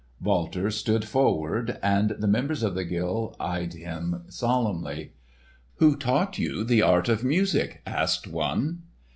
Walter 0.19 0.71
stood 0.71 1.05
forward, 1.05 1.77
and 1.83 2.09
the 2.17 2.25
members 2.27 2.63
of 2.63 2.73
the 2.73 2.83
guild 2.83 3.35
eyed 3.39 3.75
him 3.75 4.23
solemnly. 4.29 5.13
"Who 5.75 5.95
taught 5.95 6.39
you 6.39 6.63
the 6.63 6.81
art 6.81 7.07
of 7.07 7.23
music?" 7.23 7.83
asked 7.85 8.25
one. 8.27 8.81